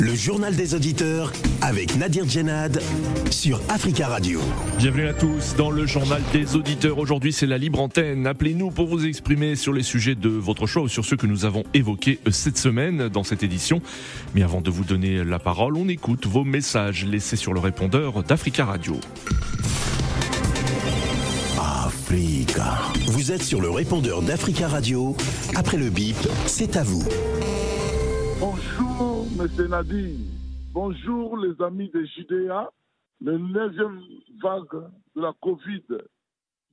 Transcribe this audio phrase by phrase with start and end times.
[0.00, 2.80] Le journal des auditeurs avec Nadir Djenad
[3.30, 4.40] sur Africa Radio.
[4.78, 6.96] Bienvenue à tous dans le journal des auditeurs.
[6.96, 8.26] Aujourd'hui, c'est la libre antenne.
[8.26, 11.44] Appelez-nous pour vous exprimer sur les sujets de votre choix ou sur ceux que nous
[11.44, 13.82] avons évoqués cette semaine dans cette édition.
[14.34, 18.22] Mais avant de vous donner la parole, on écoute vos messages laissés sur le répondeur
[18.22, 18.98] d'Africa Radio.
[21.58, 22.78] Africa.
[23.08, 25.14] Vous êtes sur le répondeur d'Africa Radio.
[25.54, 27.04] Après le bip, c'est à vous.
[28.40, 29.46] Bonjour, M.
[29.68, 30.18] Nadi.
[30.72, 32.68] Bonjour, les amis de JDA.
[33.20, 34.02] La neuvième
[34.42, 35.84] vague de la Covid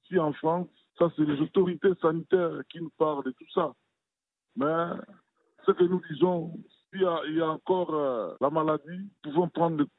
[0.04, 0.68] ici en France,
[0.98, 3.74] ça, c'est les autorités sanitaires qui nous parlent de tout ça.
[4.56, 4.88] Mais
[5.66, 6.52] ce que nous disons,
[6.90, 9.90] s'il y, a encore euh, la maladie, nous pouvons prendre des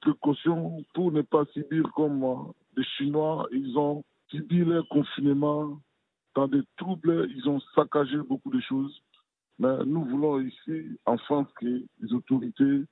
[0.00, 2.34] précautions pour ne pas subir comme euh,
[2.76, 3.46] les Chinois.
[3.52, 5.78] Ils ont subi leur confinement
[6.34, 9.02] dans des troubles, ils ont saccagé beaucoup de choses.
[9.58, 12.84] Mais nous voulons ici, en France, que les autorités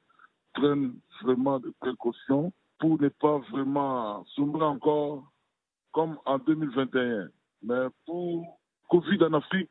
[0.52, 5.30] prennent vraiment des précautions pour ne pas vraiment sombrer encore
[5.92, 7.28] comme en 2021.
[7.62, 8.58] Mais pour
[8.90, 9.70] Covid en Afrique,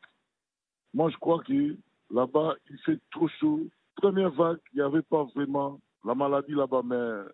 [0.94, 1.76] moi je crois que
[2.10, 3.60] là-bas, il fait trop chaud.
[3.96, 7.30] Première vague, il n'y avait pas vraiment la maladie là-bas, mais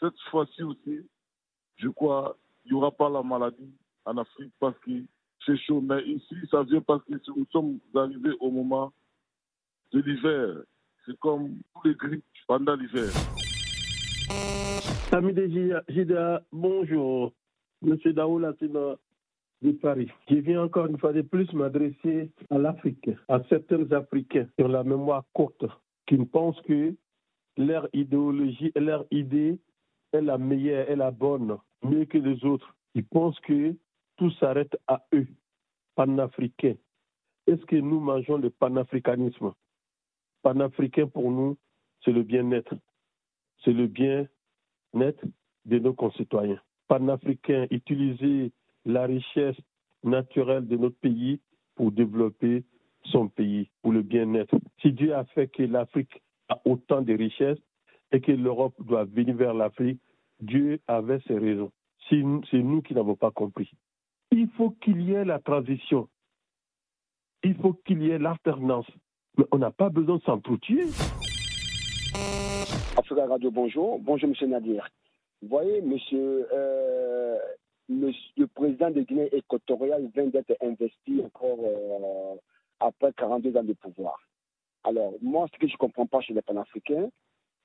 [0.00, 1.00] cette fois-ci aussi,
[1.76, 5.02] je crois, il n'y aura pas la maladie en Afrique parce que
[5.46, 5.80] c'est chaud.
[5.80, 8.92] Mais ici, ça vient parce que nous sommes arrivés au moment
[9.92, 10.62] de l'hiver.
[11.06, 13.10] C'est comme les grippes pendant l'hiver.
[15.12, 17.32] Amis de Jida, bonjour.
[17.80, 18.52] Monsieur Daoula
[19.62, 20.10] de Paris.
[20.28, 24.68] Je viens encore une fois de plus m'adresser à l'Afrique, à certains Africains qui ont
[24.68, 25.64] la mémoire courte,
[26.06, 26.94] qui pensent que
[27.56, 29.58] leur idéologie leur idée
[30.12, 32.74] est la meilleure, est la bonne, mieux que les autres.
[32.94, 33.74] Ils pensent que
[34.16, 35.26] tout s'arrête à eux,
[35.94, 36.76] panafricains.
[37.46, 39.52] Est-ce que nous mangeons le panafricanisme?
[40.42, 41.56] Panafricain pour nous,
[42.04, 42.74] c'est le bien-être.
[43.64, 45.24] C'est le bien-être
[45.64, 46.60] de nos concitoyens.
[46.88, 48.52] Panafricain, utiliser
[48.84, 49.56] la richesse
[50.04, 51.40] naturelle de notre pays
[51.74, 52.64] pour développer
[53.04, 54.56] son pays, pour le bien-être.
[54.80, 57.58] Si Dieu a fait que l'Afrique a autant de richesses
[58.12, 60.00] et que l'Europe doit venir vers l'Afrique,
[60.40, 61.72] Dieu avait ses raisons.
[62.08, 63.70] C'est nous qui n'avons pas compris.
[64.32, 66.08] Il faut qu'il y ait la transition.
[67.44, 68.86] Il faut qu'il y ait l'alternance.
[69.38, 70.86] Mais on n'a pas besoin de s'entretuer.
[72.96, 73.98] Africa Radio, bonjour.
[74.00, 74.88] Bonjour, monsieur Nadir.
[75.42, 77.38] Vous voyez, monsieur, euh,
[77.88, 82.36] le président de Guinée équatoriale vient d'être investi encore euh,
[82.80, 84.18] après 42 ans de pouvoir.
[84.82, 87.10] Alors, moi, ce que je ne comprends pas chez les panafricains,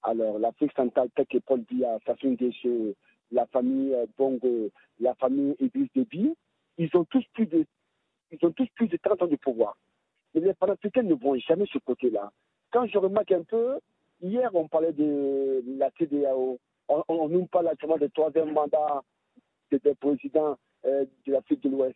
[0.03, 2.95] alors l'Afrique centrale, tel que Paul Biya, Sassou Nguesso,
[3.31, 6.35] la famille euh, Bongo, la famille Idriss Déby,
[6.81, 7.63] ils ont tous plus de,
[8.31, 9.77] ils ont tous plus de 30 ans de pouvoir.
[10.33, 12.31] Mais les panafricains ne vont jamais ce côté-là.
[12.71, 13.79] Quand je remarque un peu,
[14.21, 16.57] hier, on parlait de la CDAO.
[16.87, 19.03] On, nous parle actuellement du troisième mandat
[19.71, 21.95] des présidents euh, de l'Afrique de l'Ouest.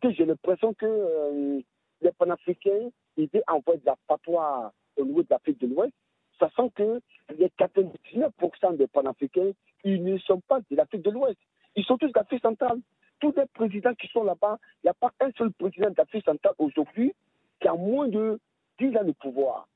[0.00, 1.60] Que j'ai l'impression que euh,
[2.02, 5.92] les panafricains, ils envoyer de la patois au niveau de l'Afrique de l'Ouest,
[6.38, 7.00] sachant que
[7.36, 9.52] les 99% des panafricains,
[9.84, 11.38] ils ne sont pas de l'Afrique de l'Ouest.
[11.74, 12.78] Ils sont tous d'Afrique centrale.
[13.20, 16.54] Tous les présidents qui sont là-bas, il n'y a pas un seul président d'Afrique centrale
[16.58, 17.14] aujourd'hui
[17.60, 18.38] qui a moins de
[18.78, 19.68] 10 ans de pouvoir,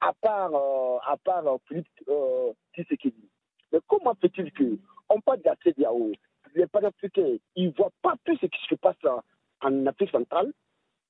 [0.00, 3.28] à part, euh, à part euh, Philippe euh, Tshisekedi.
[3.72, 5.44] Mais comment fait-il que on parle de
[5.82, 5.90] la
[6.54, 8.96] les panafricains, ils ne voient pas tout ce qui se passe
[9.60, 10.52] en Afrique centrale,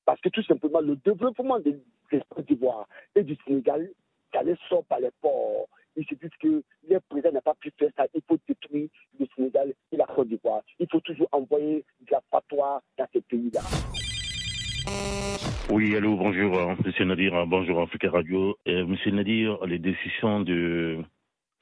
[0.04, 1.80] parce que tout simplement le développement de
[2.10, 3.88] l'Espace d'Ivoire et du Sénégal,
[4.32, 5.68] ça les sort par les ports.
[5.96, 8.06] Ils se disent que les présidents n'ont pas pu faire ça.
[8.14, 10.62] Il faut détruire le Sénégal et la Côte d'Ivoire.
[10.78, 13.60] Il faut toujours envoyer de la patois dans ces pays-là.
[15.70, 18.56] Oui, allô, bonjour, euh, Monsieur Nadir, euh, bonjour Africa Radio.
[18.66, 21.04] Euh, monsieur Nadir, les décisions de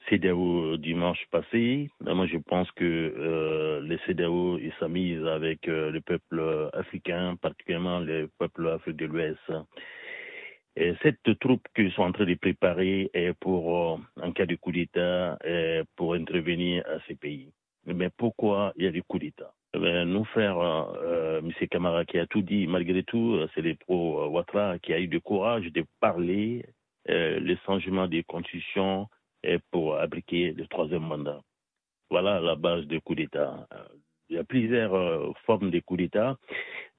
[0.07, 6.69] CDAO dimanche passé, moi je pense que euh, les CDAO ils s'amusent avec le peuple
[6.71, 9.51] africain, particulièrement le peuple africain de l'Ouest.
[10.77, 14.71] Et cette troupe qu'ils sont en train de préparer est pour, en cas de coup
[14.71, 15.37] d'État,
[15.97, 17.51] pour intervenir à ces pays.
[17.85, 19.51] Mais pourquoi il y a des coups d'État?
[19.79, 21.51] Ben, nos frères, euh, M.
[21.69, 25.19] Kamara qui a tout dit, malgré tout, euh, c'est les pro-Ouattara qui a eu le
[25.19, 26.65] courage de parler
[27.09, 29.07] euh, le changement des constitutions
[29.71, 31.39] pour appliquer le troisième mandat.
[32.09, 33.67] Voilà la base des coups d'État.
[34.27, 36.35] Il y a plusieurs formes de coups d'État.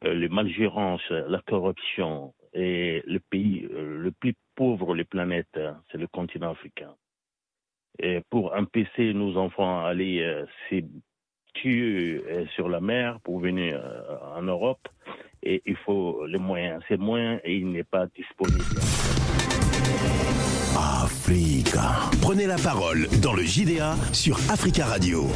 [0.02, 5.58] les malgérances, la corruption et le pays le plus pauvre de la planète,
[5.90, 6.94] c'est le continent africain.
[7.99, 10.44] Et pour empêcher nos enfants à aller
[11.61, 14.88] tuer euh, sur la mer pour venir euh, en Europe,
[15.43, 16.82] et il faut les moyens.
[16.88, 18.81] Ces moyens, et il n'est pas disponible.
[20.76, 22.11] Africa.
[22.20, 25.26] Prenez la parole dans le JDA sur Africa Radio.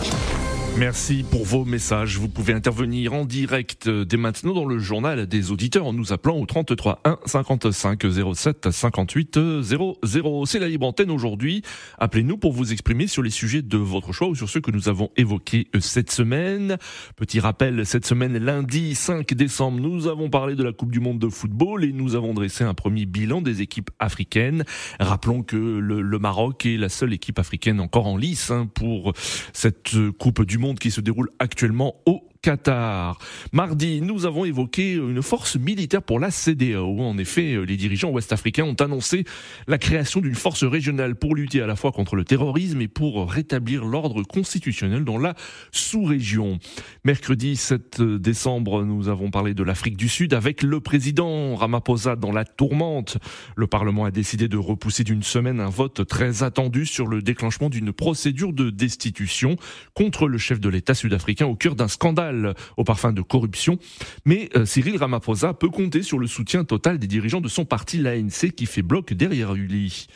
[0.80, 2.16] Merci pour vos messages.
[2.16, 6.14] Vous pouvez intervenir en direct euh, dès maintenant dans le journal des auditeurs en nous
[6.14, 8.02] appelant au 33 1 55
[8.34, 9.98] 07 58 00.
[10.46, 11.60] C'est la libre antenne aujourd'hui.
[11.98, 14.88] Appelez-nous pour vous exprimer sur les sujets de votre choix ou sur ceux que nous
[14.88, 16.78] avons évoqués euh, cette semaine.
[17.14, 21.18] Petit rappel, cette semaine, lundi 5 décembre, nous avons parlé de la Coupe du Monde
[21.18, 24.64] de football et nous avons dressé un premier bilan des équipes africaines.
[24.98, 29.12] Rappelons que le, Maroc est la seule équipe africaine encore en lice hein, pour
[29.52, 33.18] cette euh, Coupe du Monde qui se déroule actuellement au Qatar.
[33.52, 37.00] Mardi, nous avons évoqué une force militaire pour la CDAO.
[37.00, 39.24] En effet, les dirigeants ouest-africains ont annoncé
[39.68, 43.30] la création d'une force régionale pour lutter à la fois contre le terrorisme et pour
[43.30, 45.34] rétablir l'ordre constitutionnel dans la
[45.70, 46.58] sous-région.
[47.04, 52.32] Mercredi 7 décembre, nous avons parlé de l'Afrique du Sud avec le président Ramaphosa dans
[52.32, 53.18] la tourmente.
[53.54, 57.68] Le Parlement a décidé de repousser d'une semaine un vote très attendu sur le déclenchement
[57.68, 59.56] d'une procédure de destitution
[59.92, 62.29] contre le chef de l'État sud-africain au cœur d'un scandale
[62.76, 63.78] au parfum de corruption.
[64.24, 67.98] Mais euh, Cyril Ramaphosa peut compter sur le soutien total des dirigeants de son parti,
[67.98, 70.06] l'ANC, qui fait bloc derrière lui.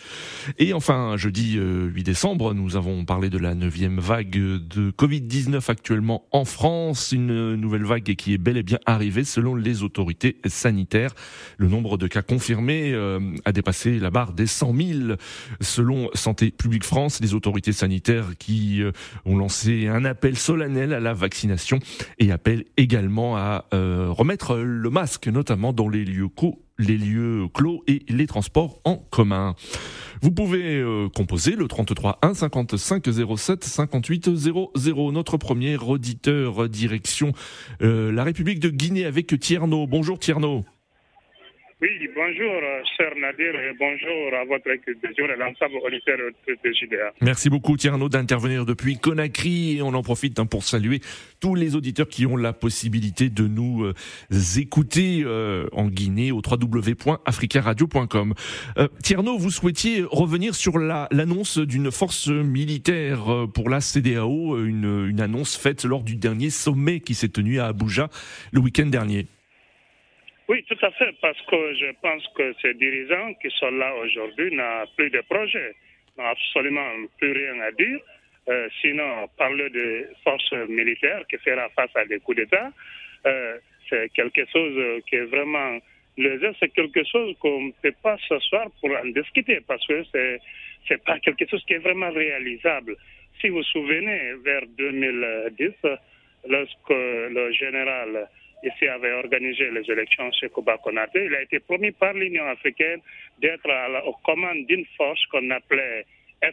[0.58, 5.70] Et enfin, jeudi 8 euh, décembre, nous avons parlé de la neuvième vague de Covid-19
[5.70, 7.12] actuellement en France.
[7.12, 11.14] Une nouvelle vague qui est bel et bien arrivée selon les autorités sanitaires.
[11.56, 15.00] Le nombre de cas confirmés euh, a dépassé la barre des 100 000
[15.60, 17.20] selon Santé publique France.
[17.20, 18.82] Les autorités sanitaires qui
[19.24, 21.78] ont lancé un appel solennel à la vaccination
[22.18, 26.28] et appelle également à euh, remettre le masque, notamment dans les lieux
[27.54, 29.54] clos et les transports en commun.
[30.22, 33.04] Vous pouvez euh, composer le 33 1 55
[33.36, 35.12] 07 58 00.
[35.12, 37.32] Notre premier auditeur direction
[37.82, 39.86] euh, la République de Guinée avec Tierno.
[39.86, 40.64] Bonjour Tierno.
[41.84, 46.72] Oui, bonjour, euh, cher Nadir, et bonjour à votre équipe de jour et l'ensemble de
[46.72, 47.12] JDA.
[47.20, 49.76] Merci beaucoup, Tierno, d'intervenir depuis Conakry.
[49.76, 51.00] Et on en profite hein, pour saluer
[51.40, 53.92] tous les auditeurs qui ont la possibilité de nous euh,
[54.56, 58.32] écouter euh, en Guinée au www.africaradio.com.
[59.02, 65.54] Tierno, vous souhaitiez revenir sur l'annonce d'une force militaire pour la CDAO, une, une annonce
[65.54, 68.08] faite lors du dernier sommet qui s'est tenu à Abuja
[68.52, 69.26] le week-end dernier.
[70.48, 74.54] Oui, tout à fait, parce que je pense que ces dirigeants qui sont là aujourd'hui
[74.54, 75.74] n'ont plus de projet,
[76.18, 77.98] n'ont absolument plus rien à dire.
[78.50, 82.70] Euh, sinon, parler de forces militaires qui fera face à des coups d'État,
[83.26, 83.56] euh,
[83.88, 85.78] c'est quelque chose qui est vraiment
[86.60, 90.38] c'est quelque chose qu'on ne peut pas s'asseoir pour en discuter parce que c'est
[90.86, 92.96] c'est pas quelque chose qui est vraiment réalisable.
[93.40, 95.72] Si vous vous souvenez, vers 2010,
[96.48, 98.28] lorsque le général
[98.64, 101.24] ici avait organisé les élections chez Koba Konaté.
[101.24, 103.00] Il a été promis par l'Union africaine
[103.40, 103.68] d'être
[104.06, 106.04] aux commandes d'une force qu'on appelait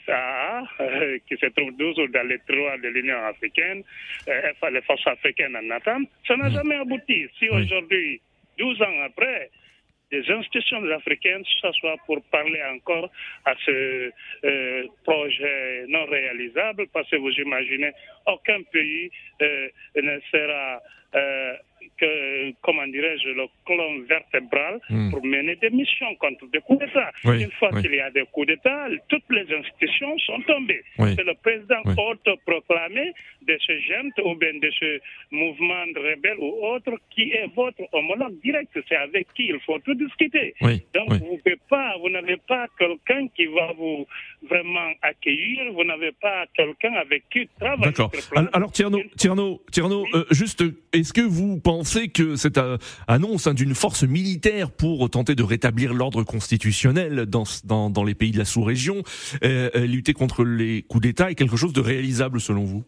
[0.05, 3.83] FAA, euh, qui se trouve toujours dans les tiroirs de l'Union africaine,
[4.27, 6.07] euh, les forces africaines en attente.
[6.27, 7.27] Ça n'a jamais abouti.
[7.37, 8.21] Si aujourd'hui,
[8.57, 9.49] 12 ans après,
[10.11, 13.09] des institutions africaines s'assoient pour parler encore
[13.45, 14.11] à ce
[14.43, 17.91] euh, projet non réalisable, parce que vous imaginez,
[18.27, 19.09] aucun pays
[19.95, 20.81] ne sera
[21.97, 25.11] que, comment dirais-je, le colonne vertébrale hmm.
[25.11, 27.11] pour mener des missions contre des coups d'État.
[27.23, 30.83] Une fois qu'il y a des coups d'État, toutes les institutions sont tombées.
[30.97, 33.13] C'est le président autoproclamé
[33.47, 34.99] de ce GEMT ou bien de ce
[35.31, 38.71] mouvement rebelle ou autre qui est votre homologue direct.
[38.87, 40.53] C'est avec qui il faut tout discuter.
[40.93, 41.39] Donc vous
[42.01, 44.05] vous n'avez pas quelqu'un qui va vous
[44.49, 47.85] vraiment accueillir, vous n'avez pas quelqu'un avec qui travailler.
[47.85, 48.11] D'accord.
[48.53, 51.70] Alors Tierno, Tierno, Tierno euh, juste, est-ce que vous pensez
[52.13, 57.43] que cette euh, annonce hein, d'une force militaire pour tenter de rétablir l'ordre constitutionnel dans,
[57.63, 59.03] dans, dans, les pays de la sous-région,
[59.43, 62.83] euh, lutter contre les coups d'État est quelque chose de réalisable selon vous?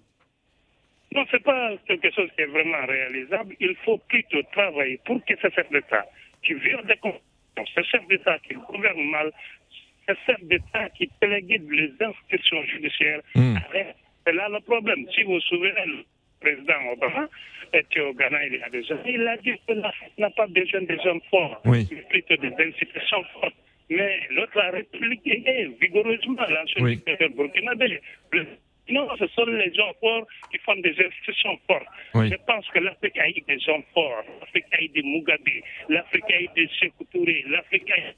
[1.13, 3.55] Non, ce n'est pas quelque chose qui est vraiment réalisable.
[3.59, 6.05] Il faut plutôt travailler pour que ce chef d'État
[6.43, 6.99] qui vient des
[7.75, 9.31] ce chef d'État qui gouverne mal,
[10.07, 13.55] ce chef d'État qui téléguide les institutions judiciaires, hmm.
[14.25, 15.05] c'est là le problème.
[15.15, 15.71] Si vous vous souvenez,
[16.43, 17.27] président Obama
[17.73, 20.47] était au Ghana il y a des années, il a dit que l'Afrique n'a pas
[20.47, 23.55] besoin des hommes forts, mais plutôt des institutions fortes.
[23.89, 26.43] Mais l'autre, la République est vigoureusement
[26.79, 27.01] oui.
[27.35, 27.99] burkinabé.
[28.89, 31.87] Non, ce sont les gens forts qui font des institutions fortes.
[32.15, 34.23] Je pense que l'Afrique a eu des gens forts.
[34.41, 35.39] L'Afrique a eu des Mugabe,
[35.89, 37.05] l'Afrique a eu des Sékou
[37.47, 38.13] l'Afrique a eu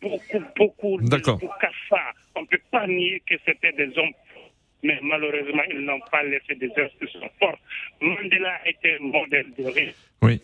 [0.00, 1.16] beaucoup, beaucoup de.
[1.16, 2.12] Boukassa.
[2.36, 4.12] On ne peut pas nier que c'était des hommes
[4.82, 7.60] mais malheureusement, ils n'ont pas laissé des institutions fortes.
[8.00, 9.96] Mandela était un modèle de risque.
[10.20, 10.40] Oui.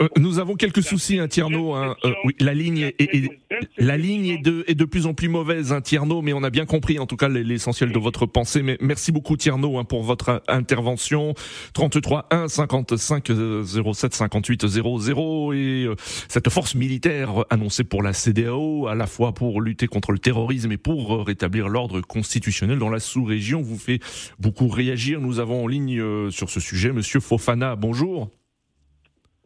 [0.00, 1.74] Euh, nous avons quelques soucis, hein, Tierno.
[1.74, 1.94] Hein.
[2.06, 3.30] Euh, oui, la ligne est, est- est-
[3.76, 6.48] la ligne est de, est de plus en plus mauvaise, hein, Tierno, mais on a
[6.48, 8.62] bien compris en tout cas l'essentiel de votre pensée.
[8.62, 11.34] Mais merci beaucoup, Tierno, hein, pour votre intervention.
[11.74, 15.94] 33 1 55 euh, 07 58 00 et euh,
[16.28, 20.72] cette force militaire annoncée pour la CDAO, à la fois pour lutter contre le terrorisme
[20.72, 24.00] et pour euh, rétablir l'ordre constitutionnel dans la sous-région, vous fait
[24.38, 25.20] beaucoup réagir.
[25.20, 27.74] Nous avons en ligne euh, sur ce sujet Monsieur Fofana.
[27.76, 28.28] Bonjour.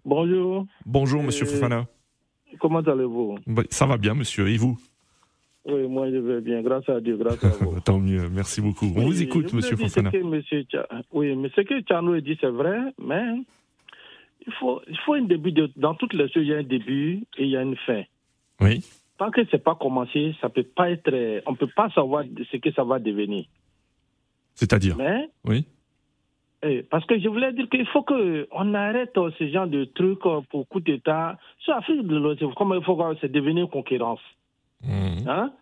[0.05, 1.87] Bonjour, Bonjour, Monsieur Fofana.
[2.61, 3.39] comment allez-vous?
[3.47, 4.49] Bah, Ça va bien, monsieur.
[4.49, 4.79] Et vous?
[5.65, 7.79] Oui, moi je vais bien, grâce à Dieu, grâce à vous.
[7.81, 8.29] Tant mieux.
[8.29, 8.87] Merci beaucoup.
[8.97, 10.11] On Oui, vous écoute, monsieur Fofana.
[10.11, 10.65] que monsieur
[11.13, 13.23] Oui, mais ce que Tchano dit, c'est vrai, mais
[14.47, 15.53] il faut, il faut un début.
[15.53, 17.77] De, dans toutes les choses, il y a un début et il y a une
[17.87, 18.03] fin.
[18.61, 18.85] Oui.
[19.19, 21.43] Tant que c'est pas commencé, ça peut pas être.
[21.47, 23.45] On peut pas savoir ce que ça va devenir.
[24.55, 24.97] C'est-à-dire?
[24.97, 25.65] Mais Oui.
[26.63, 30.25] Eh, parce que je voulais dire qu'il faut que on arrête ce genre de trucs
[30.27, 31.37] euh, pour coup d'État.
[31.59, 34.21] Sur l'Afrique de l'Ouest, comme il faut que c'est devenir une concurrence.
[34.85, 35.29] Mhm.
[35.29, 35.53] Hein?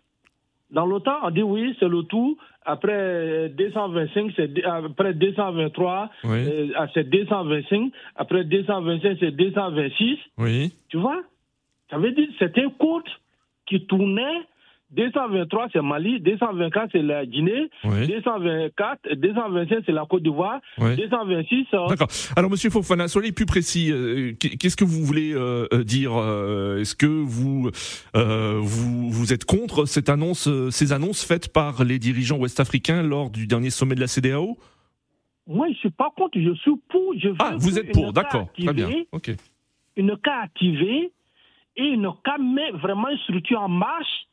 [0.71, 2.37] Dans l'OTAN, on dit oui, c'est le tout.
[2.65, 6.29] Après euh, 225, c'est après 223, Oui.
[6.47, 7.91] euh, ah, c'est 225.
[8.15, 10.17] Après 225, c'est 226.
[10.37, 10.73] Oui.
[10.89, 11.21] Tu vois?
[11.89, 13.09] Ça veut dire que c'est un code
[13.65, 14.41] qui tournait.
[14.91, 16.19] 223, c'est Mali.
[16.19, 17.69] 224, c'est la Guinée.
[17.85, 18.07] Oui.
[18.07, 20.59] 224, 225, c'est la Côte d'Ivoire.
[20.77, 20.95] Oui.
[20.97, 22.09] 226, euh, D'accord.
[22.35, 23.91] Alors, monsieur Fofana, soyez plus précis.
[23.91, 27.69] Euh, Qu'est-ce que vous voulez euh, euh, dire Est-ce que vous,
[28.15, 33.29] euh, vous vous êtes contre cette annonce, ces annonces faites par les dirigeants ouest-africains lors
[33.29, 34.57] du dernier sommet de la CDAO
[35.47, 36.39] moi, je suis pas contre.
[36.39, 37.13] Je suis pour.
[37.17, 38.47] Je veux Ah, vous êtes pour, d'accord.
[38.57, 38.89] Très bien.
[39.11, 39.31] Ok.
[39.97, 41.11] une cas activée
[41.75, 44.27] et une cas met vraiment une structure en marche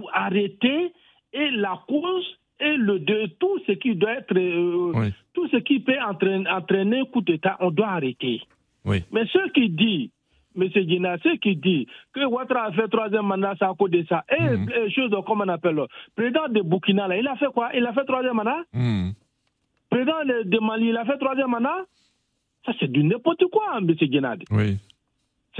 [0.00, 0.92] pour arrêter
[1.32, 2.26] et la cause
[2.58, 5.12] et le de tout ce qui doit être euh, Oui.
[5.34, 8.42] tout ce qui peut entraîner, entraîner un coup d'État, on doit arrêter.
[8.84, 9.02] Oui.
[9.12, 10.10] Mais ceux qui disent,
[10.56, 10.68] M.
[10.74, 14.24] Gina, ceux qui disent que Ouattara a fait troisième mandat, c'est à cause de ça.
[14.36, 14.68] Et Mhm.
[14.76, 17.70] euh, chose, comment on appelle, le président de Burkina, là, il a fait quoi?
[17.74, 18.62] Il a fait troisième mandat?
[18.74, 19.12] Mhm.
[19.90, 21.84] Président de, de Mali, il a fait troisième mandat?
[22.66, 23.86] Ça, c'est du n'importe quoi, M.
[23.86, 24.42] Guénad.
[24.50, 24.76] Oui.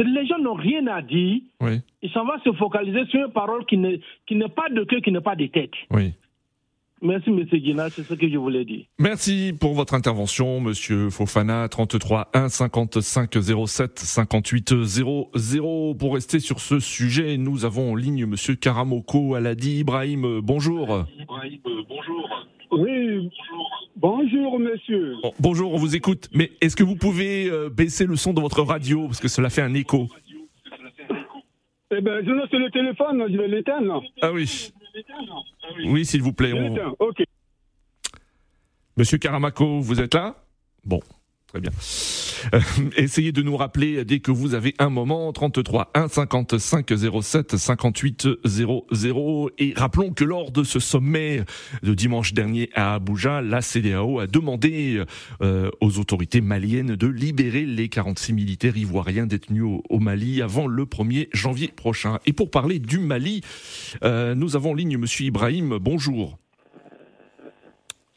[0.03, 1.41] C'est- Les gens n'ont rien à dire.
[1.61, 1.81] Oui.
[2.03, 5.01] Ils s'en vont se focaliser sur une parole qui n'est qui n'est pas de queue,
[5.01, 5.73] qui n'est pas de tête.
[5.91, 6.15] Oui.
[7.03, 7.43] Merci, M.
[7.45, 8.85] Guénad, c'est ce que je voulais dire.
[8.99, 13.31] Merci pour votre intervention, Monsieur Fofana, 33 1 55
[13.67, 15.95] 07 58 00.
[15.95, 20.41] Pour rester sur ce sujet, nous avons en ligne Monsieur Karamoko Aladi Ibrahim.
[20.43, 21.07] Bonjour.
[21.39, 23.70] Oui, bonjour
[24.03, 25.15] monsieur.
[25.23, 26.29] Bon, bonjour, on vous écoute.
[26.33, 29.07] Mais est-ce que vous pouvez euh, baisser le son de votre radio?
[29.07, 30.09] Parce que cela fait un écho
[31.93, 34.03] Eh bien, je laisse le téléphone, je vais l'éteindre.
[34.23, 34.73] Ah oui.
[35.87, 36.53] Oui, s'il vous plaît.
[36.53, 37.23] On- ok.
[38.97, 40.37] Monsieur Karamako, vous êtes là?
[40.85, 41.01] Bon,
[41.51, 41.71] très bien.
[42.55, 42.61] Euh,
[42.97, 46.93] essayez de nous rappeler dès que vous avez un moment, 33 1 55
[47.23, 49.51] 07 58 00.
[49.59, 51.43] Et rappelons que lors de ce sommet
[51.83, 55.03] de dimanche dernier à Abuja, la CDAO a demandé
[55.43, 60.85] euh, aux autorités maliennes de libérer les 46 militaires ivoiriens détenus au, Mali avant le
[60.85, 62.19] 1er janvier prochain.
[62.27, 63.43] Et pour parler du Mali,
[64.03, 65.79] euh, nous avons en ligne Monsieur Ibrahim.
[65.81, 66.39] Bonjour.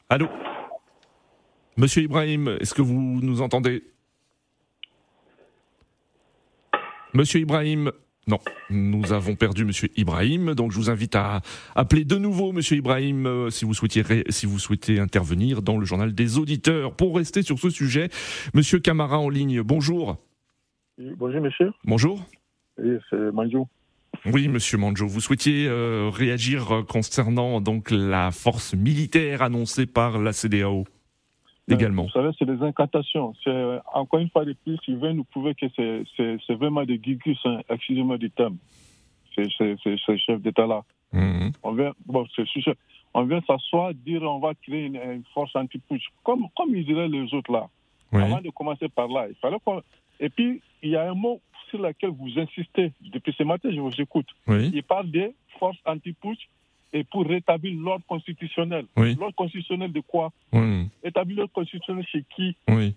[0.10, 0.28] Allô?
[1.78, 3.84] Monsieur Ibrahim, est-ce que vous nous entendez?
[7.14, 7.92] Monsieur Ibrahim,
[8.28, 8.40] non,
[8.70, 11.42] nous avons perdu Monsieur Ibrahim, donc je vous invite à
[11.76, 15.78] appeler de nouveau Monsieur Ibrahim euh, si vous souhaitez ré- si vous souhaitez intervenir dans
[15.78, 16.96] le journal des auditeurs.
[16.96, 18.10] Pour rester sur ce sujet,
[18.54, 19.62] Monsieur Camara en ligne.
[19.62, 20.18] Bonjour.
[20.98, 21.72] Bonjour, monsieur.
[21.86, 22.24] Bonjour.
[22.78, 23.68] Oui, c'est Manjou.
[24.32, 30.20] Oui, Monsieur Manjo, vous souhaitiez euh, réagir euh, concernant donc la force militaire annoncée par
[30.20, 30.86] la CDAO
[31.70, 32.04] également.
[32.04, 33.34] Vous savez, c'est des incantations.
[33.44, 36.56] C'est, euh, encore une fois de plus, il veut nous prouver que c'est, c'est, c'est
[36.56, 38.58] vraiment des gugus, hein, excusez-moi du terme.
[39.36, 40.84] C'est, c'est, c'est, ce chef d'État-là.
[41.12, 41.52] Mhm.
[41.64, 42.74] On vient, bon, c'est sûr,
[43.14, 47.08] on vient s'asseoir, dire on va créer une, une force anti-push, comme, comme ils diraient
[47.08, 47.68] les autres là.
[48.12, 48.22] Oui.
[48.22, 49.82] Avant de commencer par là, il fallait qu'on...
[50.20, 53.80] Et puis, il y a un mot sur lequel vous insistez depuis ce matin, je
[53.80, 54.28] vous écoute.
[54.48, 54.70] Oui.
[54.74, 56.38] Il parle des forces anti-push
[56.94, 58.86] et pour rétablir l'ordre constitutionnel.
[58.96, 59.16] Oui.
[59.16, 60.88] L'ordre constitutionnel de quoi Oui.
[61.04, 62.94] Établir l'ordre constitutionnel chez qui Oui.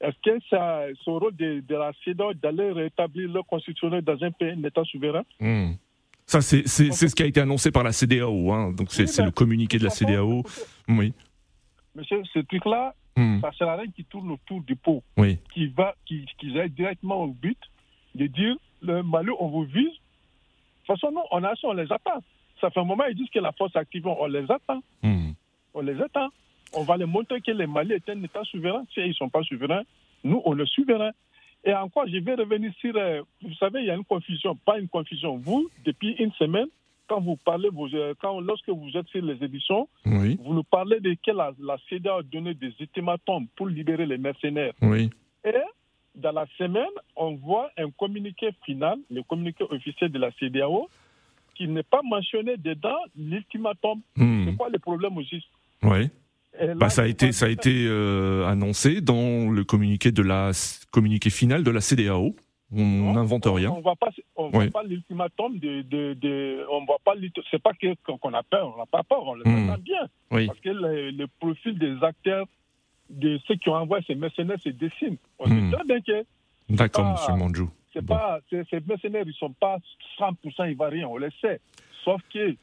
[0.00, 4.22] Est-ce que ça, c'est au rôle de, de la CEDAW d'aller rétablir l'ordre constitutionnel dans
[4.22, 5.72] un pays, un État souverain Hmm.
[6.26, 8.50] Ça, c'est ce qui a été annoncé par la CDAO.
[8.52, 8.72] Hein.
[8.72, 10.42] Donc, c'est ben, le communiqué de la CDAO.
[10.88, 11.12] Oui.
[11.94, 13.40] Monsieur, ce truc-là, Hmm.
[13.40, 15.38] ça sert à rien qui tourne autour du pot, Oui.
[15.54, 17.56] qui va, qui, qui aille directement au but
[18.14, 19.94] de dire le Mali, on vous vise,
[20.86, 22.22] façon, non, on, a, on les attend.
[22.60, 24.80] Ça fait un moment, ils disent que la force active, on les attend.
[25.02, 25.30] Hmm.
[25.74, 26.28] On les attend.
[26.74, 28.84] On va les montrer que les Mali est un État souverain.
[28.92, 29.82] Si ils ne sont pas souverains,
[30.24, 31.12] nous, on est souverains.
[31.64, 32.96] Et encore, je vais revenir sur.
[32.96, 35.36] euh, vous savez, il y a une confusion, pas une confusion.
[35.36, 36.66] Vous, depuis une semaine,
[37.08, 40.64] quand vous parlez, vous, euh, quand, lorsque vous êtes sur les éditions, Oui, vous nous
[40.64, 44.72] parlez de que la, la a donné des ultimatums pour libérer les mercenaires.
[44.82, 45.10] oui.
[45.44, 45.52] Et
[46.16, 50.88] dans la semaine, on voit un communiqué final, le communiqué officiel de la CEDEAO,
[51.56, 54.00] qui n'est pas mentionné dedans l'ultimatum.
[54.16, 54.44] Hmm.
[54.46, 55.44] C'est quoi le problème aussi
[55.82, 56.10] Oui.
[56.60, 60.22] Et là, Bah, ça a été, ça a été euh, annoncé dans le communiqué de
[60.22, 60.50] la
[60.90, 62.34] communiqué final de la CDAO.
[62.72, 63.70] On n'invente rien.
[63.70, 64.08] On ne voit pas,
[64.52, 64.70] Oui.
[64.88, 67.12] l'ultimatum de, de, de- on voit pas.
[67.50, 67.70] C'est pas
[68.04, 70.00] qu'on a peur, on n'a pas peur, on le entend bien,
[70.32, 70.46] Oui.
[70.48, 72.46] parce que le, le profil des acteurs,
[73.08, 75.16] de ceux qui ont envoyé ces mercenaires se dessine.
[75.38, 76.24] On que
[76.68, 77.70] D'accord, Monsieur Manjou.
[77.96, 78.14] C'est Bon.
[78.14, 79.78] pas, ces, mercenaires, ils sont pas
[80.18, 81.60] 100% ivoiriens, on le sait.
[82.04, 82.54] Sauf que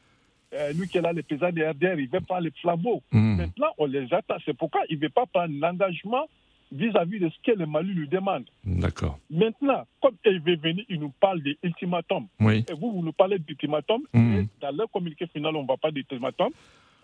[0.54, 3.02] euh, nous qui est là, les paysans de RDR, ils veulent prendre les flambeaux.
[3.12, 3.36] Hmm.
[3.36, 4.36] Maintenant, on les attend.
[4.44, 6.26] C'est pourquoi il ne veut pas prendre l'engagement
[6.72, 8.44] vis-à-vis de ce que le Mali lui demande.
[8.64, 9.18] D'accord.
[9.30, 12.26] Maintenant, comme il veut venir, il nous parle d'ultimatum.
[12.40, 12.64] Oui.
[12.70, 14.02] Et vous, vous nous parlez d'ultimatum.
[14.12, 14.38] Mhm.
[14.40, 16.50] et Dans leur communiqué final, on ne va pas d'ultimatum.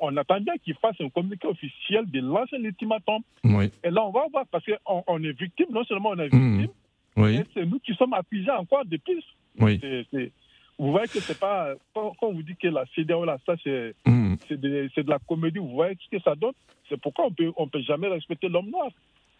[0.03, 3.23] On attend bien qu'ils fassent un communiqué officiel de lancer l'ultimatum.
[3.45, 3.71] Oui.
[3.85, 6.59] Et là, on va voir, parce qu'on on est victime, non seulement on est Mhm.
[6.59, 6.75] victime,
[7.21, 7.41] Oui.
[7.55, 9.25] c'est nous qui sommes accusés encore de plus.
[9.59, 9.81] Oui.
[10.79, 11.75] Vous voyez que c'est pas.
[11.93, 14.37] Quand, on vous dit que la CDAO, là, ça, c'est Hmm.
[14.51, 14.57] de,
[15.03, 16.53] de la comédie, vous voyez ce que ça donne?
[16.89, 18.89] C'est pourquoi on peut, ne on peut jamais respecter l'homme noir.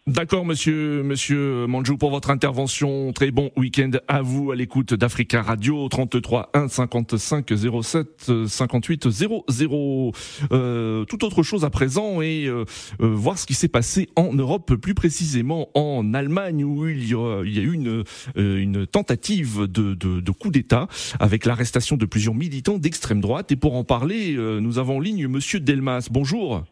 [0.07, 3.13] D'accord, monsieur, monsieur Manjou, pour votre intervention.
[3.13, 7.53] Très bon week-end à vous à l'écoute d'Africa Radio 33 1 55
[7.83, 10.13] 07 58 00.
[10.53, 12.65] Euh, tout autre chose à présent et euh,
[13.03, 17.15] euh, voir ce qui s'est passé en Europe, plus précisément en Allemagne où il y
[17.15, 18.03] a, il y a eu une,
[18.39, 20.89] euh, une tentative de, de, de coup d'État
[21.21, 23.53] avec l'arrestation de plusieurs militants d'extrême droite.
[23.53, 26.09] Et pour en parler, euh, nous avons en ligne monsieur Delmas.
[26.11, 26.65] Bonjour.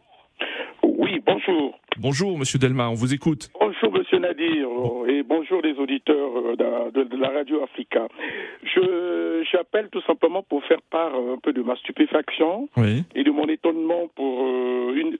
[0.83, 1.78] Oui, bonjour.
[2.01, 3.49] Bonjour, monsieur Delmas, on vous écoute.
[3.59, 4.67] Bonjour, monsieur Nadir,
[5.07, 8.07] et bonjour les auditeurs euh, de, de- de la radio Africa.
[8.63, 13.03] Je J'appelle tout simplement pour faire part euh, un peu de ma stupéfaction Oui.
[13.15, 15.17] et de mon étonnement pour euh, une,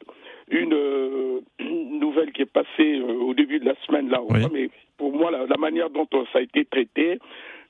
[0.49, 1.39] une, euh,
[1.99, 4.19] nouvelle qui est passée euh, au début de la semaine là.
[4.29, 4.39] Oui.
[4.53, 7.19] Mais pour moi, la, la manière dont ça a été traité,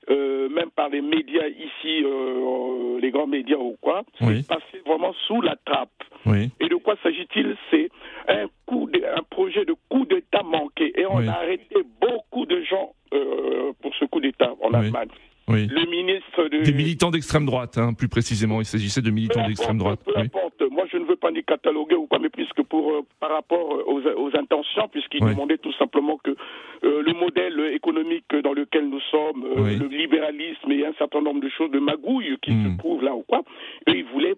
[0.09, 4.37] euh, même par les médias ici, euh, les grands médias ou quoi, Oui.
[4.41, 5.89] c'est passé vraiment sous la trappe.
[6.25, 6.49] Oui.
[6.59, 7.55] Et de quoi s'agit-il?
[7.71, 7.89] C'est
[8.27, 10.91] un coup, de- un projet de coup d'État manqué.
[10.99, 11.27] Et on Oui.
[11.27, 14.73] a arrêté beaucoup de gens euh, pour ce coup d'État en.
[14.73, 15.09] Allemagne.
[15.47, 18.61] Le ministre de Des militants d'extrême droite, hein, plus précisément.
[18.61, 19.99] Il s'agissait de militants d'extrême droite.
[20.05, 20.61] peu importe.
[20.69, 23.75] Moi, je ne veux pas ni cataloguer ou pas, mais puisque pour euh, par rapport
[23.75, 25.31] euh, aux, aux intentions, puisqu'il Oui.
[25.31, 29.75] demandait tout simplement que euh, le modèle économique dans lequel nous sommes, euh, Oui.
[29.77, 32.73] le libéralisme et un certain nombre de choses de magouilles qui Mm.
[32.73, 33.41] se trouvent là ou quoi,
[33.87, 34.35] eux, ils voulaient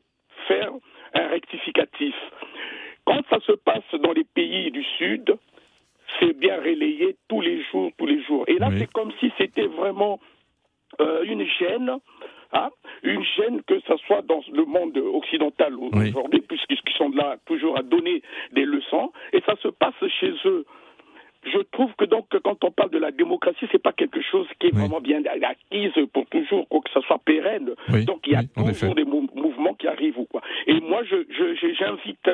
[0.48, 0.72] faire
[1.14, 2.16] un rectificatif.
[3.06, 5.36] Quand ça se passe dans les pays du Sud,
[6.20, 8.44] c'est bien relayé tous les jours, tous les jours.
[8.48, 8.76] Et là, Oui.
[8.80, 10.20] c'est comme si c'était vraiment
[11.24, 11.90] une chaîne,
[12.54, 12.70] hein,
[13.04, 16.10] une chaîne que ce soit dans le monde occidental Oui.
[16.10, 20.66] aujourd'hui, puisqu'ils sont là toujours à donner des leçons, et ça se passe chez eux.
[21.44, 24.68] Je trouve que donc quand on parle de la démocratie, c'est pas quelque chose qui
[24.68, 24.82] est Oui.
[24.82, 27.72] vraiment bien acquise pour toujours, pour que ça soit pérenne.
[27.92, 30.42] Oui, Donc il y a oui, toujours des mou- mouvements qui arrivent ou quoi.
[30.68, 31.16] Et moi, je,
[31.80, 32.30] j'invite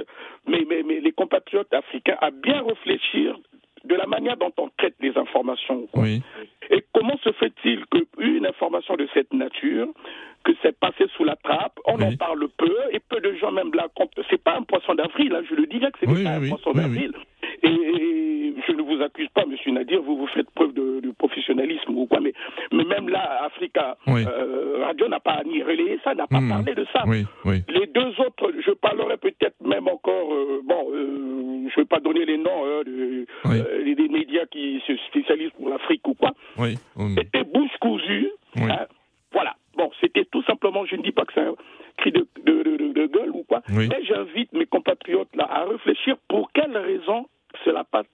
[0.45, 3.37] mes, mes- mes- les compatriotes africains à bien réfléchir
[3.85, 5.87] de la manière dont on traite les informations.
[5.87, 6.03] quoi.
[6.03, 6.21] Oui.
[6.69, 9.87] Et comment se fait-il qu'une information de cette nature,
[10.43, 13.73] que c'est passé sous la trappe, on en parle peu, et peu de gens même
[13.73, 13.87] là,
[14.29, 16.71] c'est pas un poisson d'avril, hein, je le dirais que c'est Oui, pas un poisson
[16.71, 17.13] d'avril.
[17.63, 17.69] Et,
[18.97, 22.33] vous accuse pas, monsieur Nadir, vous vous faites preuve de, de professionnalisme ou quoi, mais,
[22.71, 24.23] mais même là, Africa Oui.
[24.27, 26.49] euh, Radio n'a pas ni relayé ça, n'a pas Mhm.
[26.49, 27.03] parlé de ça.
[27.07, 27.25] Oui.
[27.45, 27.63] Oui.
[27.69, 32.25] Les deux autres, je parlerai peut-être même encore, euh, bon, euh, je vais pas donner
[32.25, 36.31] les noms hein, de- euh, des- médias qui se spécialisent pour l'Afrique ou quoi.
[36.57, 37.15] Hum.
[37.17, 38.29] C'était bouche cousue.
[38.55, 38.85] Hein.
[39.31, 39.53] Voilà.
[39.77, 41.53] Bon, c'était tout simplement, je ne dis pas que c'est un
[41.97, 46.15] cri de, de, de- de gueule ou quoi, mais j'invite mes compatriotes là à réfléchir
[46.29, 47.27] pour quelle raison
[47.65, 48.05] cela passe.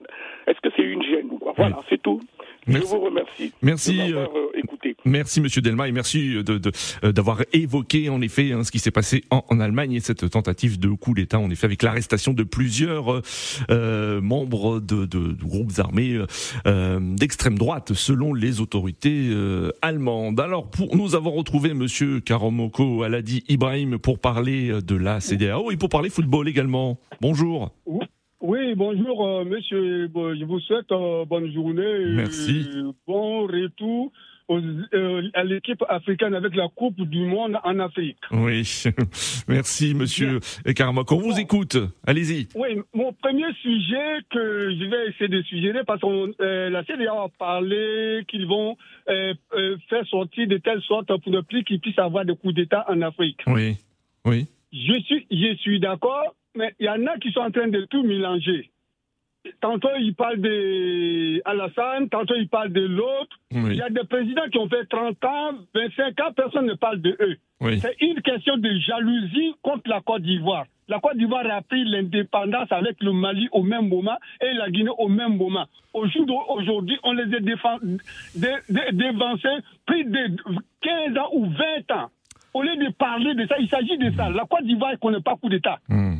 [0.47, 1.53] Est-ce que c'est une gêne ou quoi?
[1.55, 2.21] Voilà, c'est tout.
[2.65, 2.87] Merci.
[2.87, 3.53] Je vous remercie.
[3.61, 4.25] Merci, de euh,
[4.55, 4.95] écouté.
[5.03, 6.71] Merci Monsieur Delma et merci de, de-
[7.03, 10.29] euh, d'avoir évoqué en effet hein, ce qui s'est passé en, en Allemagne et cette
[10.29, 13.21] tentative de coup d'État en effet avec l'arrestation de plusieurs
[13.69, 16.17] euh, membres de, de- de groupes armés
[16.65, 20.39] euh, d'extrême droite selon les autorités euh, allemandes.
[20.39, 25.69] Alors pour nous avons retrouvé Monsieur Karomoko Aladi Ibrahim pour parler euh, de la CDAO
[25.71, 26.97] et pour parler football également.
[27.19, 27.71] Bonjour.
[27.85, 28.05] Oui,
[28.75, 30.07] bonjour, euh, monsieur.
[30.07, 31.81] Je vous souhaite euh, bonne journée.
[31.83, 32.67] et Merci.
[33.07, 34.11] Bon retour
[34.49, 38.17] euh, à l'équipe africaine avec la Coupe du Monde en Afrique.
[38.31, 38.63] Oui,
[39.47, 40.39] merci Monsieur
[40.75, 41.11] Karmak.
[41.11, 41.77] On vous écoute.
[42.05, 42.47] Allez-y.
[42.55, 47.27] Oui, mon premier sujet que je vais essayer de suggérer parce que la CDA a
[47.39, 48.75] parlé qu'ils vont
[49.07, 53.01] faire sortir de telle sorte pour ne plus qu'ils puissent avoir de coups d'État en
[53.01, 53.39] Afrique.
[53.47, 53.77] Oui,
[54.25, 54.47] oui.
[54.73, 57.85] Je suis, je suis d'accord, mais il y en a qui sont en train de
[57.85, 58.71] tout mélanger
[59.61, 63.39] tantôt il parle de Alassane, tantôt il parle de l'autre.
[63.51, 67.01] Il y a des présidents qui ont fait 30 ans, 25 ans, personne ne parle
[67.01, 67.37] de eux.
[67.79, 70.65] C'est une question de jalousie contre la Côte d'Ivoire.
[70.89, 74.91] La Côte d'Ivoire a pris l'indépendance avec le Mali au même moment et la Guinée
[74.97, 75.65] au même moment.
[75.93, 77.39] Aujourd'hui, on les a
[78.91, 80.35] dévancés plus de
[80.81, 82.09] 15 ans ou 20 ans.
[82.53, 84.29] Au lieu de parler de ça, il s'agit de ça.
[84.29, 85.79] La Côte d'Ivoire ne connaît pas coup d'État.
[85.87, 86.17] Hmm.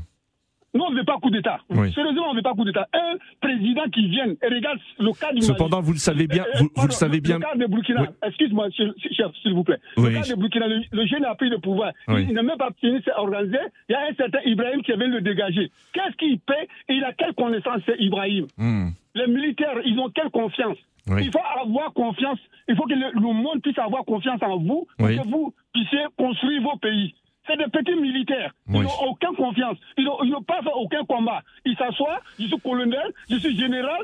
[0.74, 1.60] Nous, on ne veut pas coup d'État.
[1.70, 2.88] Sérieusement, on ne veut pas coup d'État.
[2.94, 6.46] Un président qui vient et regarde le cas du Cependant, vous le savez bien.
[6.56, 7.38] Vous, le savez bien.
[7.38, 9.80] Le cas de Burkina, excuse-moi, chef, s'il vous plaît.
[9.98, 11.92] Le cas de Burkina, le, jeune a pris le pouvoir.
[12.10, 13.58] Il, n'a même pas fini de s'organiser.
[13.90, 15.72] Il y a un certain Ibrahim qui vient le dégager.
[15.94, 16.68] Qu'est-ce qu'il paie?
[16.90, 18.48] Et il a quelle connaissance, c'est Ibrahim?
[18.58, 18.90] Hmm.
[19.16, 20.78] Les militaires, ils ont quelle confiance?
[21.08, 22.40] Il faut avoir confiance.
[22.68, 26.62] Il faut que le, monde puisse avoir confiance en vous pour que vous puissiez construire
[26.62, 27.14] vos pays.
[27.46, 28.54] C'est des petits militaires.
[28.70, 29.78] Ils n'ont aucune confiance.
[29.98, 31.42] Ils n'ont pas fait aucun combat.
[31.66, 34.00] Ils s'assoient, je suis colonel, je suis général,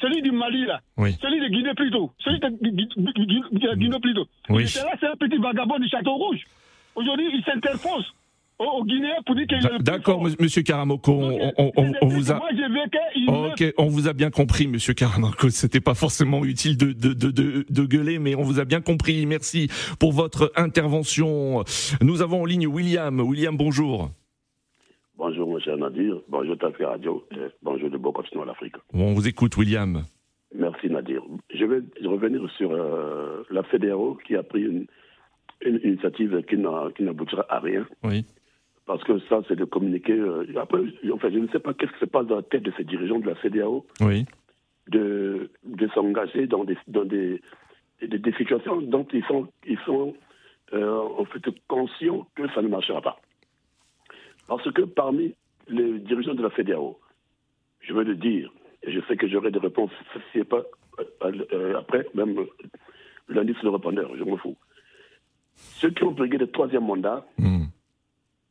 [0.00, 0.80] celui du Mali là.
[0.96, 2.12] Celui de Guinée plutôt.
[2.18, 4.26] Celui de Guinée plutôt.
[4.48, 4.66] Oui.
[4.66, 6.40] c'est un petit vagabond du Château Rouge.
[6.96, 8.12] Aujourd'hui, il s'interpose
[8.60, 11.12] au Guinéen pour dire qu'il D'accord, Monsieur Karamoko,
[11.56, 12.40] on, vous a.
[13.28, 15.48] ok, on vous a bien compris, Monsieur Karamoko.
[15.48, 19.24] C'était pas forcément utile de, de, de, de, gueuler, mais on vous a bien compris.
[19.26, 19.68] Merci
[19.98, 21.64] pour votre intervention.
[22.02, 23.20] Nous avons en ligne William.
[23.20, 24.10] William, bonjour.
[25.16, 26.16] Bonjour, monsieur Nadir.
[26.28, 27.24] Bonjour, Tafi Radio.
[27.62, 28.74] bonjour de Bon à l'Afrique.
[28.92, 30.02] on vous écoute, William.
[30.54, 31.22] Merci, Nadir.
[31.54, 34.86] Je vais revenir sur euh, la fédération qui a pris une,
[35.64, 36.56] une initiative qui
[37.02, 37.86] n'aboutira à rien.
[38.02, 38.24] Oui
[38.90, 40.14] parce que ça, c'est de communiquer.
[40.14, 40.80] Euh, après,
[41.12, 43.20] enfin, je ne sais pas qu'est-ce qui se passe dans la tête de ces dirigeants
[43.20, 44.26] de la CDAO, oui.
[44.88, 47.40] de, de s'engager dans, des, dans des,
[48.02, 50.12] des, situations dont ils sont, ils sont
[50.72, 53.20] euh, en fait conscients que ça ne marchera pas.
[54.48, 55.36] Parce que parmi
[55.68, 56.98] les dirigeants de la CDAO,
[57.82, 59.92] je veux le dire, et je sais que j'aurai des réponses,
[60.32, 60.64] si pas
[61.22, 62.44] euh, après, même
[63.28, 64.56] lundi sur le répondeur, je m'en fous.
[65.54, 67.59] Ceux qui ont brigué le troisième mandat, hmm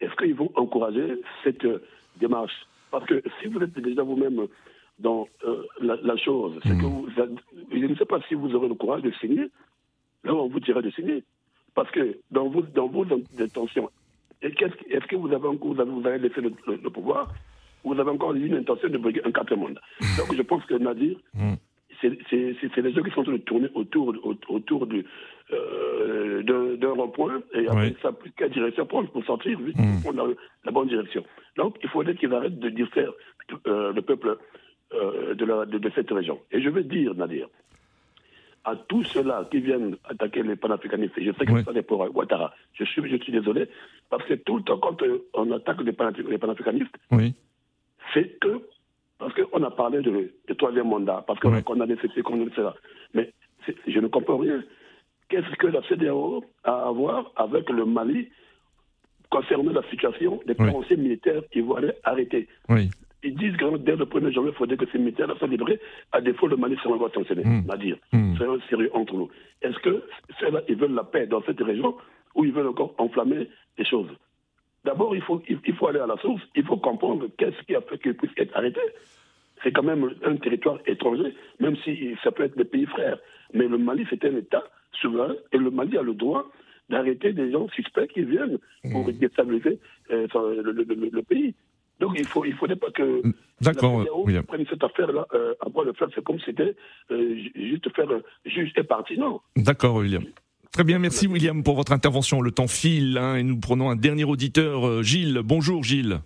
[0.02, 1.82] est-ce qu'ils vont encourager cette euh,
[2.20, 2.54] démarche?
[2.92, 4.48] Parce que si vous êtes déjà vous-même
[4.98, 6.90] dans euh, la, chose, c'est que hmm.
[6.90, 7.10] vous,
[7.72, 9.50] je ne sais pas si vous aurez le courage de signer,
[10.24, 11.24] là on vous dirait de signer.
[11.76, 13.06] Parce que dans vos, dans vos
[13.40, 13.90] intentions,
[14.42, 16.50] est-ce que vous avez, encore, vous avez, laissé le,
[16.90, 17.32] pouvoir?
[17.84, 19.82] Ou vous avez encore une intention de briguer un quatrième mandat
[20.18, 21.54] Donc je pense que Nadir, hmm.
[22.02, 24.16] c'est les gens qui sont en train de tourner autour,
[24.50, 24.88] autour
[25.52, 26.44] euh,
[26.78, 30.02] d'un rond-point et après, ça, quelle direction prendre pour sortir, pour hmm.
[30.02, 31.24] prendre la, bonne direction.
[31.58, 33.12] Donc, il faudrait qu'ils arrêtent de faire
[33.68, 34.38] euh, le peuple
[34.94, 36.40] euh, de, la, de, cette région.
[36.52, 37.48] Et je veux dire, Nadir,
[38.64, 42.16] à tous ceux-là qui viennent attaquer les panafricanistes, et je sais que c'est pas pour
[42.16, 43.68] Ouattara, je suis, je suis désolé,
[44.10, 44.98] parce que tout le temps, quand
[45.34, 46.96] on attaque les, panafricanistes,
[48.14, 48.62] c'est que
[49.18, 52.74] parce qu'on a parlé de, troisième mandat, parce qu'on a des ceci, qu'on a cela.
[53.14, 53.34] Mais
[53.86, 54.64] je ne comprends rien.
[55.30, 58.30] Qu'est-ce que la CDAO a à voir avec le Mali
[59.30, 60.98] concernant la situation des oui.
[60.98, 62.48] militaires ivoiriens arrêtés?
[62.68, 62.89] Oui.
[63.22, 65.80] Ils disent que dès le 1er janvier, il faudrait que ces militaires soient libérés.
[66.12, 67.44] À défaut, le Mali sera sanctionné.
[67.44, 67.63] Mm.
[67.70, 67.98] On dire.
[68.13, 68.36] Mm.
[68.38, 69.30] C'est un sérieux entre nous.
[69.62, 70.04] Est-ce que
[70.39, 71.96] ceux-là, ils veulent la paix dans cette région
[72.34, 74.10] ou ils veulent encore enflammer les choses?
[74.86, 77.82] D'abord, il faut, il, faut aller à la source, il faut comprendre qu'est-ce qui a
[77.82, 78.80] fait qu'il puisse être arrêté.
[79.62, 83.20] C'est quand même un territoire étranger, même si ça peut être des pays frères.
[83.54, 86.49] Mais le Mali, c'est un État souverain et le Mali a le droit
[86.89, 88.58] d'arrêter des gens suspects qui viennent
[88.91, 89.12] pour mmh.
[89.13, 89.80] déstabiliser
[90.12, 91.54] euh, le, pays.
[91.99, 93.21] Donc il ne faut, il faudrait pas que
[93.62, 96.08] D'accord, la prenne cette affaire-là euh, à le faire.
[96.15, 96.75] C'est comme si c'était
[97.12, 98.08] euh, juste faire
[98.45, 99.17] juge et parti.
[99.17, 99.41] Non.
[99.56, 100.23] D'accord, William.
[100.71, 102.41] Très bien, merci William pour votre intervention.
[102.41, 105.41] Le temps file hein, et nous prenons un dernier auditeur, euh, Gilles.
[105.43, 106.19] Bonjour Gilles.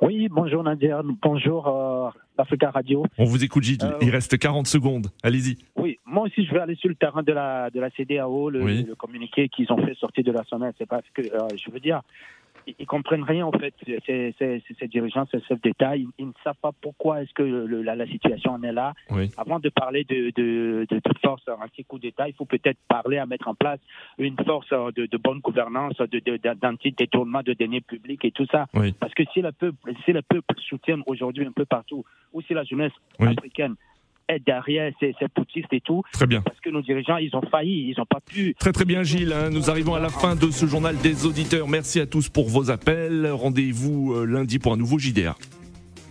[0.00, 1.66] Oui, bonjour Nadia, bonjour
[2.06, 3.04] euh, Radio.
[3.18, 5.58] On vous écoute Gilles, il reste 40 secondes, allez-y.
[5.76, 8.94] Oui, moi aussi je vais aller sur le terrain de la, de la CDAO, le,
[8.94, 12.02] communiqué qu'ils ont fait sortir de la semaine, c'est parce que euh, je veux dire,
[12.66, 13.74] ils, comprennent rien en fait.
[14.06, 17.94] Ces, ces, ces dirigeants, ces chefs d'État, ils, ne savent pas pourquoi est-ce que la,
[17.94, 18.94] la, situation en est là.
[19.36, 23.26] Avant de parler de, de, de, de force anti-coup d'État, il faut peut-être parler à
[23.26, 23.80] mettre en place
[24.18, 28.66] une force de, de bonne gouvernance, d'anti-détournement de, deniers publics et tout ça.
[29.00, 32.54] Parce que si le peuple, si le peuple soutient aujourd'hui un peu partout, ou si
[32.54, 33.76] la jeunesse africaine
[34.28, 36.02] être derrière ces, ces poutistes et tout.
[36.12, 36.42] Très bien.
[36.42, 38.54] Parce que nos dirigeants, ils ont failli, ils n'ont pas pu.
[38.58, 39.32] Très très bien, Gilles.
[39.32, 39.50] Hein.
[39.50, 41.68] nous arrivons à la fin de ce journal des auditeurs.
[41.68, 43.28] Merci à tous pour vos appels.
[43.30, 45.36] Rendez-vous euh, lundi pour un nouveau JDA.